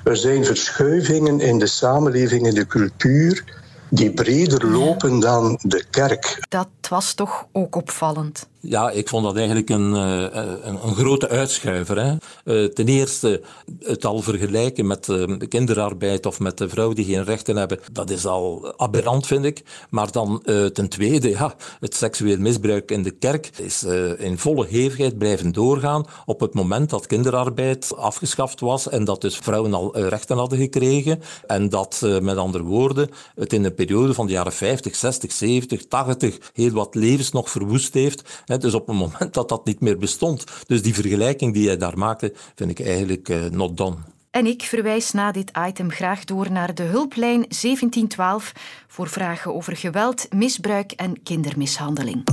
er 0.04 0.18
zijn 0.18 0.46
verschuivingen 0.46 1.40
in 1.40 1.60
de 1.60 1.68
samenleving, 1.68 2.48
in 2.48 2.54
de 2.54 2.68
cultuur 2.68 3.60
die 3.92 4.12
breder 4.12 4.68
lopen 4.68 5.20
dan 5.20 5.60
de 5.62 5.84
kerk. 5.90 6.46
Dat 6.50 6.68
was 6.90 7.14
toch 7.14 7.46
ook 7.52 7.76
opvallend. 7.76 8.48
Ja, 8.60 8.90
ik 8.90 9.10
vond 9.10 9.24
dat 9.24 9.36
eigenlijk 9.36 9.70
een, 9.70 9.96
eh, 9.96 10.44
een, 10.64 10.80
een 10.84 10.96
grote 10.96 11.30
uitschuiver. 11.30 12.04
Hè. 12.04 12.16
Eh, 12.44 12.66
ten 12.66 12.88
eerste, 12.88 13.42
het 13.80 14.06
al 14.06 14.22
vergelijken 14.22 14.88
met 14.88 15.08
uh, 15.08 15.38
kinderarbeid 15.50 16.26
of 16.26 16.40
met 16.40 16.58
de 16.58 16.70
vrouw 16.70 16.94
die 16.94 17.06
geen 17.06 17.24
rechten 17.24 17.56
hebben, 17.56 17.80
dat 17.92 18.10
is 18.10 18.26
al 18.26 18.74
aberrant, 18.78 19.28
vind 19.28 19.46
ik. 19.46 19.64
Maar 19.90 20.12
dan 20.12 20.44
ten 20.74 20.90
tweede, 20.90 21.30
ja, 21.30 21.56
het 21.80 21.96
seksueel 21.96 22.38
misbruik 22.38 22.92
in 22.92 23.04
de 23.04 23.12
kerk 23.12 23.50
is 23.58 23.84
in 24.18 24.38
volle 24.38 24.68
hevigheid 24.68 25.18
blijven 25.18 25.52
doorgaan 25.52 26.06
op 26.26 26.40
het 26.40 26.54
moment 26.54 26.90
dat 26.90 27.08
kinderarbeid 27.08 27.96
afgeschaft 27.96 28.60
was 28.60 28.90
en 28.90 29.04
dat 29.04 29.22
dus 29.22 29.38
vrouwen 29.38 29.74
al 29.74 29.98
rechten 29.98 30.38
hadden 30.38 30.60
gekregen. 30.60 31.22
En 31.48 31.70
dat, 31.70 32.02
met 32.22 32.38
andere 32.38 32.64
woorden, 32.64 33.10
het 33.36 33.54
in 33.54 33.64
de 33.64 33.72
periode 33.72 34.14
van 34.14 34.26
de 34.26 34.32
jaren 34.32 34.54
50, 34.54 34.96
60, 34.96 35.32
70, 35.32 35.88
80 35.88 36.38
heel 36.54 36.72
wat 36.72 36.96
levens 36.96 37.32
nog 37.32 37.50
verwoest 37.50 37.94
heeft 37.94 38.24
dus 38.60 38.74
op 38.74 38.88
het 38.88 38.96
moment 38.96 39.34
dat 39.34 39.50
dat 39.50 39.66
niet 39.66 39.80
meer 39.80 39.98
bestond. 39.98 40.44
Dus 40.68 40.82
die 40.82 40.94
vergelijking 40.94 41.54
die 41.54 41.64
jij 41.64 41.78
daar 41.78 41.98
maakte, 41.98 42.31
vind 42.56 42.80
ik 42.80 42.86
eigenlijk 42.86 43.30
uh, 43.30 43.46
not 43.46 43.78
done. 43.78 43.96
En 44.32 44.46
ik 44.46 44.62
verwijs 44.62 45.12
na 45.12 45.32
dit 45.32 45.52
item 45.68 45.92
graag 45.92 46.26
door 46.26 46.52
naar 46.52 46.76
de 46.76 46.84
hulplijn 46.84 47.40
1712 47.40 48.52
voor 48.88 49.08
vragen 49.08 49.54
over 49.56 49.76
geweld, 49.78 50.34
misbruik 50.34 50.92
en 50.92 51.24
kindermishandeling. 51.24 52.24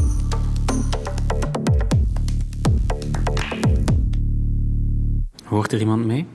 Hoort 5.44 5.72
er 5.72 5.80
iemand 5.80 6.04
mee? 6.04 6.26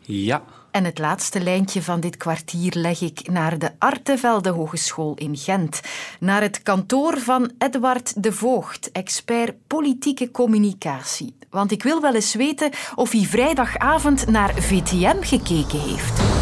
Ja. 0.00 0.44
En 0.74 0.84
het 0.84 0.98
laatste 0.98 1.40
lijntje 1.40 1.82
van 1.82 2.00
dit 2.00 2.16
kwartier 2.16 2.72
leg 2.76 3.00
ik 3.00 3.28
naar 3.30 3.58
de 3.58 3.70
Artevelde 3.78 4.48
Hogeschool 4.50 5.14
in 5.14 5.36
Gent. 5.36 5.80
Naar 6.20 6.40
het 6.40 6.62
kantoor 6.62 7.18
van 7.18 7.50
Edward 7.58 8.22
de 8.22 8.32
Voogd, 8.32 8.92
expert 8.92 9.54
politieke 9.66 10.30
communicatie. 10.30 11.36
Want 11.50 11.72
ik 11.72 11.82
wil 11.82 12.00
wel 12.00 12.14
eens 12.14 12.34
weten 12.34 12.70
of 12.94 13.10
hij 13.10 13.22
vrijdagavond 13.22 14.26
naar 14.26 14.54
VTM 14.54 15.20
gekeken 15.20 15.80
heeft. 15.80 16.33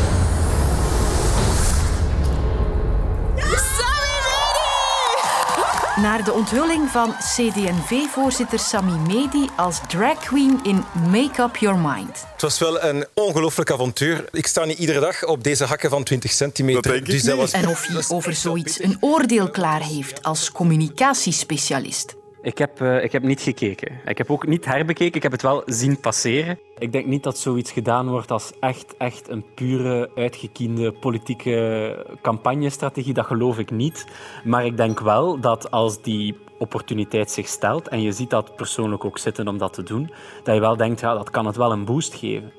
Naar 6.03 6.25
de 6.25 6.33
onthulling 6.33 6.89
van 6.89 7.15
CD&V-voorzitter 7.19 8.59
Sami 8.59 8.93
Medi 8.93 9.49
als 9.57 9.81
drag 9.89 10.19
queen 10.19 10.61
in 10.63 10.85
Make 11.11 11.43
Up 11.43 11.57
Your 11.57 11.79
Mind. 11.79 12.25
Het 12.33 12.43
was 12.43 12.59
wel 12.59 12.83
een 12.83 13.07
ongelooflijk 13.15 13.71
avontuur. 13.71 14.25
Ik 14.31 14.47
sta 14.47 14.65
niet 14.65 14.79
iedere 14.79 15.01
dag 15.01 15.25
op 15.25 15.45
deze 15.45 15.65
hakken 15.65 15.91
van 15.91 16.05
20 16.05 16.31
centimeter. 16.31 17.05
Dus 17.05 17.23
dat 17.23 17.37
was... 17.37 17.51
En 17.51 17.69
of 17.69 17.87
hij 17.87 18.03
over 18.09 18.35
zoiets 18.35 18.83
een 18.83 18.97
oordeel 19.01 19.51
klaar 19.51 19.83
heeft 19.83 20.23
als 20.23 20.53
communicatiespecialist. 20.53 22.15
Ik 22.43 22.59
heb, 22.59 22.81
uh, 22.81 23.05
ik 23.05 23.13
heb 23.13 23.23
niet 23.23 23.41
gekeken. 23.41 24.01
Ik 24.05 24.19
heb 24.19 24.31
ook 24.31 24.47
niet 24.47 24.65
herbekeken. 24.65 25.15
Ik 25.15 25.23
heb 25.23 25.33
het 25.33 25.43
wel 25.43 25.63
zien 25.67 26.01
passeren. 26.01 26.59
Ik 26.83 26.93
denk 26.93 27.07
niet 27.07 27.23
dat 27.23 27.39
zoiets 27.39 27.73
gedaan 27.73 28.09
wordt 28.09 28.31
als 28.31 28.53
echt, 28.61 28.97
echt 28.97 29.29
een 29.29 29.45
pure, 29.55 30.11
uitgekiende 30.15 30.93
politieke 30.93 32.07
campagnestrategie. 32.23 33.15
Dat 33.15 33.27
geloof 33.27 33.59
ik 33.59 33.71
niet. 33.71 34.07
Maar 34.45 34.67
ik 34.67 34.77
denk 34.77 35.01
wel 35.01 35.41
dat 35.41 35.71
als 35.71 36.03
die 36.03 36.37
opportuniteit 36.59 37.31
zich 37.31 37.49
stelt 37.49 37.89
en 37.89 38.01
je 38.01 38.13
ziet 38.13 38.31
dat 38.31 38.57
persoonlijk 38.57 39.05
ook 39.05 39.19
zitten 39.19 39.49
om 39.49 39.59
dat 39.59 39.73
te 39.73 39.83
doen, 39.83 40.11
dat 40.43 40.55
je 40.55 40.61
wel 40.61 40.77
denkt, 40.77 41.01
ja, 41.01 41.15
dat 41.15 41.31
kan 41.31 41.47
het 41.47 41.57
wel 41.57 41.73
een 41.73 41.85
boost 41.85 42.15
geven. 42.15 42.53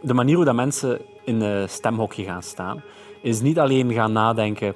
De 0.00 0.14
manier 0.14 0.36
hoe 0.36 0.44
dat 0.44 0.54
mensen 0.54 1.00
in 1.24 1.40
een 1.40 1.68
stemhokje 1.68 2.24
gaan 2.24 2.42
staan, 2.42 2.82
is 3.22 3.40
niet 3.40 3.58
alleen 3.58 3.92
gaan 3.92 4.12
nadenken, 4.12 4.74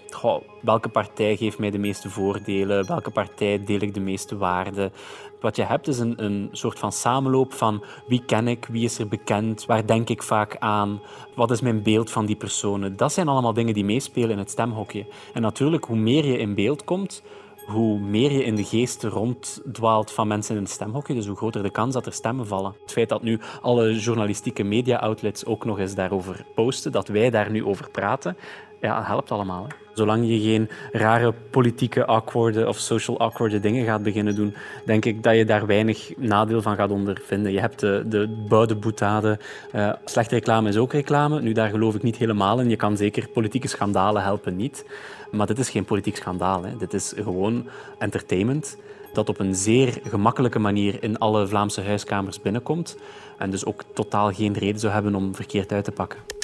welke 0.61 0.89
partij 0.89 1.37
geeft 1.37 1.59
mij 1.59 1.71
de 1.71 1.79
meeste 1.79 2.11
voordelen, 2.11 2.87
welke 2.87 3.11
partij 3.11 3.65
deel 3.65 3.81
ik 3.81 3.95
de 3.95 4.01
meeste 4.01 4.37
waarden. 4.37 4.93
Wat 5.41 5.57
je 5.57 5.63
hebt 5.63 5.89
is 5.89 5.99
een, 5.99 6.25
een 6.25 6.49
soort 6.53 6.79
van 6.79 6.93
samenloop 6.93 7.53
van 7.53 7.85
wie 8.07 8.25
ken 8.25 8.49
ik, 8.49 8.67
wie 8.71 8.85
is 8.85 8.99
er 8.99 9.09
bekend, 9.09 9.67
waar 9.67 9.87
denk 9.87 10.09
ik 10.09 10.23
vaak 10.23 10.57
aan, 10.59 11.01
wat 11.35 11.51
is 11.51 11.61
mijn 11.61 11.83
beeld 11.83 12.11
van 12.11 12.27
die 12.27 12.37
personen. 12.37 12.97
Dat 12.97 13.13
zijn 13.13 13.29
allemaal 13.29 13.53
dingen 13.53 13.75
die 13.75 13.85
meespelen 13.85 14.31
in 14.31 14.39
het 14.39 14.51
stemhokje. 14.51 15.07
En 15.33 15.43
natuurlijk, 15.43 15.85
hoe 15.85 15.97
meer 15.97 16.25
je 16.25 16.39
in 16.39 16.55
beeld 16.55 16.85
komt, 16.85 17.23
hoe 17.67 17.99
meer 17.99 18.33
je 18.33 18.45
in 18.45 18.57
de 18.57 18.65
geest 18.65 19.03
ronddwaalt 19.03 20.13
van 20.13 20.29
mensen 20.29 20.57
in 20.57 20.63
het 20.63 20.71
stemhokje, 20.71 21.15
dus 21.15 21.27
hoe 21.27 21.37
groter 21.37 21.63
de 21.63 21.71
kans 21.71 21.95
dat 21.95 22.07
er 22.07 22.13
stemmen 22.13 22.47
vallen. 22.47 22.75
Het 22.83 22.93
feit 22.93 23.09
dat 23.09 23.23
nu 23.23 23.41
alle 23.61 23.95
journalistieke 23.95 24.63
media-outlets 24.63 25.45
ook 25.45 25.65
nog 25.65 25.79
eens 25.79 25.95
daarover 25.95 26.45
posten, 26.55 26.93
dat 26.93 27.09
wij 27.09 27.31
daar 27.31 27.51
nu 27.51 27.65
over 27.65 27.91
praten, 27.91 28.37
ja, 28.83 29.03
helpt 29.05 29.31
allemaal. 29.31 29.67
Zolang 29.95 30.29
je 30.29 30.41
geen 30.41 30.69
rare 30.93 31.35
politieke 31.51 32.07
awkward 32.07 32.67
of 32.67 32.79
social 32.79 33.19
awkward 33.19 33.63
dingen 33.63 33.85
gaat 33.85 34.03
beginnen 34.03 34.35
doen, 34.35 34.55
denk 34.85 35.05
ik 35.05 35.23
dat 35.23 35.37
je 35.37 35.45
daar 35.45 35.67
weinig 35.67 36.13
nadeel 36.17 36.63
van 36.63 36.77
gaat 36.77 36.91
ondervinden. 36.91 37.53
Je 37.53 37.61
hebt 37.61 37.81
de, 37.81 38.05
de 38.09 38.77
boutade. 38.81 39.39
Uh, 39.75 39.93
slechte 40.05 40.35
reclame 40.35 40.69
is 40.69 40.77
ook 40.77 40.93
reclame. 40.93 41.41
Nu, 41.41 41.53
daar 41.53 41.69
geloof 41.69 41.95
ik 41.95 42.03
niet 42.03 42.17
helemaal 42.17 42.61
in. 42.61 42.69
Je 42.69 42.77
kan 42.77 42.97
zeker 42.97 43.29
politieke 43.29 43.69
schandalen 43.69 44.23
helpen 44.23 44.57
niet. 44.57 44.85
Maar 45.31 45.47
dit 45.47 45.59
is 45.59 45.71
geen 45.71 45.85
politiek 45.85 46.17
schandaal. 46.17 46.65
Hè. 46.65 46.77
Dit 46.77 46.95
is 46.95 47.13
gewoon 47.17 47.69
entertainment 47.99 48.77
dat 49.13 49.29
op 49.29 49.39
een 49.39 49.55
zeer 49.55 49.99
gemakkelijke 50.09 50.59
manier 50.59 51.03
in 51.03 51.19
alle 51.19 51.47
Vlaamse 51.47 51.83
huiskamers 51.83 52.41
binnenkomt 52.41 52.97
en 53.39 53.51
dus 53.51 53.65
ook 53.65 53.83
totaal 53.95 54.33
geen 54.33 54.53
reden 54.53 54.81
zou 54.81 54.93
hebben 54.93 55.15
om 55.15 55.35
verkeerd 55.35 55.73
uit 55.73 55.85
te 55.85 55.93
pakken. 55.93 56.42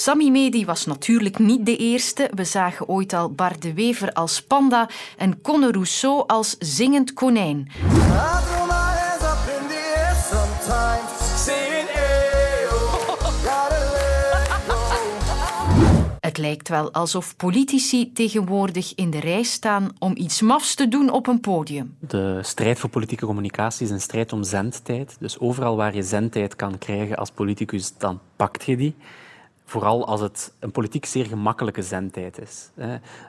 Sami 0.00 0.30
Medi 0.30 0.64
was 0.64 0.86
natuurlijk 0.86 1.38
niet 1.38 1.66
de 1.66 1.76
eerste. 1.76 2.30
We 2.34 2.44
zagen 2.44 2.88
ooit 2.88 3.12
al 3.12 3.32
Bart 3.32 3.62
de 3.62 3.74
Wever 3.74 4.12
als 4.12 4.42
panda 4.42 4.88
en 5.16 5.40
Conor 5.40 5.72
Rousseau 5.72 6.24
als 6.26 6.56
zingend 6.58 7.12
konijn. 7.12 7.70
Het 16.20 16.38
lijkt 16.38 16.68
wel 16.68 16.92
alsof 16.92 17.36
politici 17.36 18.12
tegenwoordig 18.12 18.94
in 18.94 19.10
de 19.10 19.20
rij 19.20 19.42
staan 19.42 19.90
om 19.98 20.12
iets 20.16 20.40
mafs 20.40 20.74
te 20.74 20.88
doen 20.88 21.10
op 21.10 21.26
een 21.26 21.40
podium. 21.40 21.96
De 22.00 22.38
strijd 22.42 22.78
voor 22.78 22.90
politieke 22.90 23.26
communicatie 23.26 23.86
is 23.86 23.92
een 23.92 24.00
strijd 24.00 24.32
om 24.32 24.42
zendtijd. 24.42 25.16
Dus 25.20 25.38
overal 25.38 25.76
waar 25.76 25.94
je 25.94 26.02
zendtijd 26.02 26.56
kan 26.56 26.78
krijgen 26.78 27.16
als 27.16 27.30
politicus, 27.30 27.92
dan 27.96 28.20
pakt 28.36 28.64
je 28.64 28.76
die. 28.76 28.94
Vooral 29.68 30.06
als 30.06 30.20
het 30.20 30.52
een 30.58 30.70
politiek 30.70 31.04
zeer 31.04 31.26
gemakkelijke 31.26 31.82
zendtijd 31.82 32.40
is. 32.40 32.70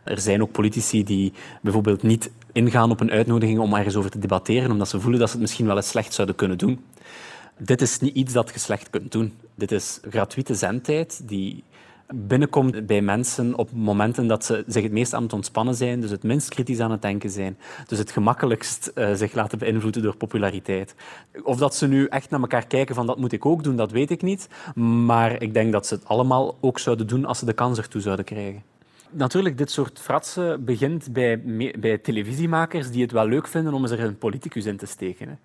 Er 0.03 0.19
zijn 0.19 0.41
ook 0.41 0.51
politici 0.51 1.03
die 1.03 1.34
bijvoorbeeld 1.62 2.03
niet 2.03 2.31
ingaan 2.51 2.91
op 2.91 3.00
een 3.00 3.12
uitnodiging 3.12 3.60
om 3.60 3.74
ergens 3.74 3.96
over 3.96 4.10
te 4.10 4.19
debatteren, 4.19 4.72
omdat 4.72 4.89
ze 4.89 5.00
voelen 5.00 5.19
dat 5.19 5.27
ze 5.27 5.34
het 5.34 5.43
misschien 5.43 5.65
wel 5.65 5.75
eens 5.75 5.88
slecht 5.89 6.13
zouden 6.13 6.36
kunnen 6.36 6.58
doen. 6.58 6.86
Dit 7.58 7.81
is 7.81 8.00
niet 8.00 8.15
iets 8.15 8.34
dat 8.34 8.51
je 8.53 8.60
slecht 8.60 8.89
kunt 8.89 9.12
doen. 9.12 9.34
Dit 9.55 9.72
is 9.72 10.00
gratuite 10.10 10.55
zendtijd 10.55 11.22
die 11.24 11.63
binnenkomt 12.16 12.86
bij 12.86 13.01
mensen 13.01 13.56
op 13.56 13.70
momenten 13.74 14.28
dat 14.28 14.46
ze 14.46 14.63
zich 14.68 14.84
het 14.84 14.92
meest 14.92 15.13
aan 15.13 15.24
het 15.24 15.34
ontspannen 15.34 15.75
zijn, 15.75 16.01
dus 16.01 16.10
het 16.10 16.24
minst 16.24 16.50
kritisch 16.50 16.80
aan 16.80 16.92
het 16.92 17.01
denken 17.01 17.30
zijn, 17.30 17.58
dus 17.88 17.98
het 17.98 18.12
gemakkelijkst 18.12 18.92
uh, 18.96 19.13
zich 19.13 19.34
laten 19.34 19.58
beïnvloeden 19.58 20.01
door 20.01 20.16
populariteit. 20.16 20.96
Of 21.44 21.58
dat 21.58 21.75
ze 21.75 21.88
nu 21.88 22.06
echt 22.06 22.30
naar 22.30 22.39
elkaar 22.39 22.68
kijken 22.68 22.96
van 22.96 23.06
dat 23.06 23.18
moet 23.18 23.32
ik 23.32 23.46
ook 23.46 23.63
doen, 23.63 23.75
dat 23.75 23.92
weet 23.92 24.12
ik 24.12 24.22
niet. 24.22 24.48
Maar 25.06 25.42
ik 25.42 25.54
denk 25.54 25.72
dat 25.72 25.88
ze 25.88 25.94
het 25.94 26.06
allemaal 26.06 26.58
ook 26.60 26.80
zouden 26.80 27.08
doen 27.08 27.25
als 27.25 27.39
ze 27.39 27.46
de 27.46 27.54
kans 27.54 27.78
ertoe 27.78 28.01
zouden 28.01 28.25
krijgen. 28.25 28.63
Natuurlijk, 29.12 29.58
dit 29.58 29.72
soort 29.72 30.00
fratsen 30.00 30.66
begint 30.66 31.13
bij, 31.13 31.42
bij 31.80 31.98
televisiemakers 31.98 32.92
die 32.92 33.01
het 33.01 33.12
wel 33.12 33.28
leuk 33.28 33.48
vinden 33.48 33.74
om 33.74 33.86
er 33.86 34.00
een 34.00 34.18
politicus 34.18 34.66
in 34.66 34.78
te 34.78 34.86
steken. 34.86 35.39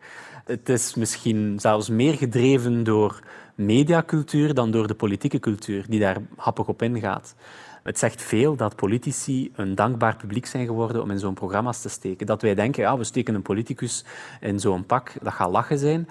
Het 0.45 0.69
is 0.69 0.95
misschien 0.95 1.59
zelfs 1.61 1.89
meer 1.89 2.15
gedreven 2.15 2.85
door 2.85 3.21
mediacultuur 3.55 4.55
dan 4.55 4.71
door 4.71 4.87
de 4.87 4.95
politieke 4.95 5.39
cultuur, 5.39 5.85
die 5.89 6.01
daar 6.01 6.17
happig 6.37 6.69
op 6.69 6.83
ingaat. 6.83 7.35
Het 7.83 7.99
zegt 7.99 8.23
veel 8.23 8.57
dat 8.57 8.77
politici 8.77 9.53
een 9.55 9.75
dankbaar 9.75 10.17
publiek 10.17 10.47
zijn 10.47 10.67
geworden 10.67 11.03
om 11.03 11.11
in 11.11 11.19
zo'n 11.19 11.35
programma's 11.35 11.81
te 11.81 11.89
steken. 11.89 12.27
Dat 12.27 12.43
wij 12.43 12.55
denken, 12.55 12.83
ja, 12.83 12.99
we 12.99 13.05
steken 13.05 13.35
een 13.35 13.43
politicus 13.43 14.05
in 14.41 14.61
zo'n 14.61 14.87
pak, 14.87 15.13
dat 15.23 15.33
gaat 15.33 15.51
lachen 15.51 15.79
zijn. 15.79 16.09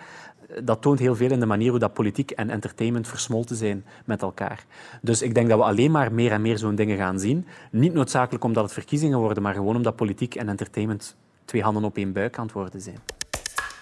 Dat 0.64 0.82
toont 0.82 1.00
heel 1.00 1.16
veel 1.16 1.32
in 1.32 1.40
de 1.40 1.46
manier 1.46 1.70
hoe 1.70 1.80
dat 1.80 1.94
politiek 1.94 2.32
en 2.32 2.50
entertainment 2.50 3.08
versmolten 3.08 3.56
zijn 3.56 3.86
met 4.06 4.22
elkaar. 4.22 4.66
Dus 5.02 5.22
ik 5.22 5.34
denk 5.34 5.50
dat 5.50 5.58
we 5.58 5.66
alleen 5.66 5.92
maar 5.92 6.14
meer 6.14 6.32
en 6.32 6.42
meer 6.42 6.58
zo'n 6.58 6.76
dingen 6.76 6.98
gaan 6.98 7.20
zien. 7.20 7.46
Niet 7.72 7.94
noodzakelijk 7.94 8.44
omdat 8.44 8.64
het 8.64 8.74
verkiezingen 8.74 9.20
worden, 9.20 9.44
maar 9.44 9.54
gewoon 9.54 9.76
omdat 9.76 9.96
politiek 9.96 10.36
en 10.36 10.50
entertainment 10.50 11.16
twee 11.46 11.64
handen 11.64 11.84
op 11.84 11.98
één 11.98 12.14
buik 12.14 12.38
aan 12.38 12.44
het 12.44 12.54
worden 12.54 12.82
zijn. 12.82 13.00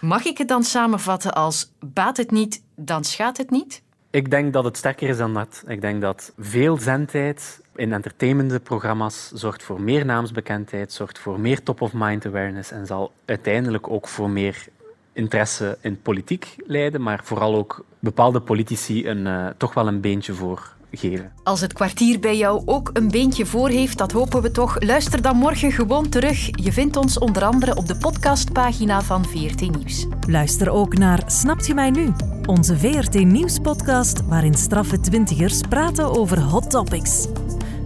Mag 0.01 0.25
ik 0.25 0.37
het 0.37 0.47
dan 0.47 0.63
samenvatten 0.63 1.33
als 1.33 1.71
baat 1.79 2.17
het 2.17 2.31
niet, 2.31 2.63
dan 2.75 3.03
schaadt 3.03 3.37
het 3.37 3.49
niet? 3.49 3.81
Ik 4.09 4.29
denk 4.31 4.53
dat 4.53 4.63
het 4.63 4.77
sterker 4.77 5.09
is 5.09 5.17
dan 5.17 5.33
dat. 5.33 5.63
Ik 5.67 5.81
denk 5.81 6.01
dat 6.01 6.33
veel 6.37 6.77
zendtijd 6.77 7.61
in 7.75 7.93
entertainmentprogramma's 7.93 9.31
zorgt 9.31 9.63
voor 9.63 9.81
meer 9.81 10.05
naamsbekendheid, 10.05 10.93
zorgt 10.93 11.19
voor 11.19 11.39
meer 11.39 11.63
top-of-mind 11.63 12.25
awareness 12.25 12.71
en 12.71 12.85
zal 12.85 13.11
uiteindelijk 13.25 13.89
ook 13.89 14.07
voor 14.07 14.29
meer 14.29 14.67
interesse 15.13 15.77
in 15.81 16.01
politiek 16.01 16.55
leiden, 16.65 17.01
maar 17.01 17.21
vooral 17.23 17.55
ook 17.55 17.85
bepaalde 17.99 18.39
politici 18.39 19.07
een, 19.07 19.25
uh, 19.25 19.47
toch 19.57 19.73
wel 19.73 19.87
een 19.87 20.01
beentje 20.01 20.33
voor 20.33 20.75
geven. 20.91 21.31
Als 21.43 21.61
het 21.61 21.73
kwartier 21.73 22.19
bij 22.19 22.37
jou 22.37 22.61
ook 22.65 22.89
een 22.93 23.11
beentje 23.11 23.45
voor 23.45 23.69
heeft, 23.69 23.97
dat 23.97 24.11
hopen 24.11 24.41
we 24.41 24.51
toch. 24.51 24.81
Luister 24.81 25.21
dan 25.21 25.35
morgen 25.35 25.71
gewoon 25.71 26.09
terug. 26.09 26.49
Je 26.51 26.71
vindt 26.71 26.97
ons 26.97 27.19
onder 27.19 27.43
andere 27.43 27.75
op 27.75 27.87
de 27.87 27.97
podcastpagina 27.97 29.01
van 29.01 29.25
VRT 29.25 29.61
Nieuws. 29.61 30.07
Luister 30.27 30.69
ook 30.69 30.97
naar 30.97 31.23
Snapt 31.25 31.67
je 31.67 31.73
mij 31.73 31.89
nu? 31.89 32.11
Onze 32.45 32.77
VRT 32.77 33.13
Nieuws-podcast 33.13 34.27
waarin 34.27 34.53
straffe 34.53 34.99
twintigers 34.99 35.61
praten 35.69 36.19
over 36.19 36.39
hot 36.41 36.69
topics. 36.69 37.27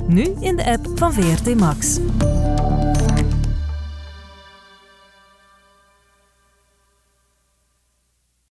Nu 0.08 0.24
in 0.40 0.56
de 0.56 0.66
app 0.66 0.88
van 0.96 1.14
VRT 1.14 1.56
Max. 1.56 2.00